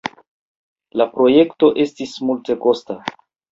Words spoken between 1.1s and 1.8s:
projekto